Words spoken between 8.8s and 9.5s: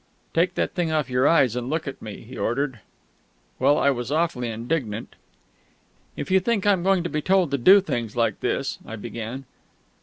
I began.